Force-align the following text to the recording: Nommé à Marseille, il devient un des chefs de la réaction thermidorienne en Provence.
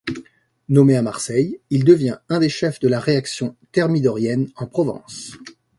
Nommé 0.67 0.95
à 0.95 1.03
Marseille, 1.03 1.59
il 1.69 1.83
devient 1.85 2.17
un 2.27 2.39
des 2.39 2.49
chefs 2.49 2.79
de 2.79 2.87
la 2.87 2.99
réaction 2.99 3.55
thermidorienne 3.71 4.49
en 4.55 4.65
Provence. 4.65 5.33